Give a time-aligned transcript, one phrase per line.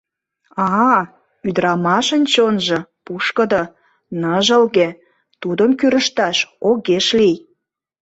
[0.65, 0.97] —А-а,
[1.47, 3.63] ӱдрамашын чонжо пушкыдо,
[4.21, 4.87] ныжылге,
[5.41, 6.37] тудым кӱрышташ
[6.69, 7.37] огеш лий!